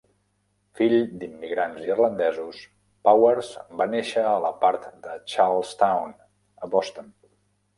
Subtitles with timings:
[0.77, 2.63] Fill d'immigrants irlandesos,
[3.09, 3.51] Powers,
[3.83, 6.17] va néixer a la part de Charlestown,
[6.67, 7.17] a Boston.